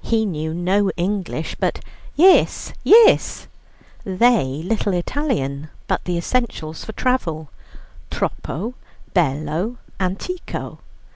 [0.00, 1.84] He knew no English but
[2.16, 3.46] "Yis, Yis";
[4.04, 7.50] they little Italian but the essentials for travel:
[8.10, 8.72] "Troppo,
[9.12, 10.78] bello, antiquo."